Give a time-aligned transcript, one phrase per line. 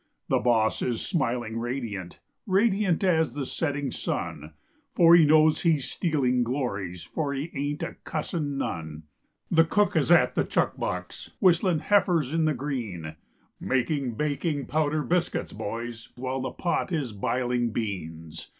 [0.29, 4.53] The boss is smiling radiant, Radiant as the setting sun;
[4.95, 9.03] For he knows he's stealing glories, For he ain't a cussin' none.
[9.51, 13.15] The cook is at the chuck box Whistling "Heifers in the Green,"
[13.59, 18.47] Making baking powder biscuits, boys, While the pot is biling beans.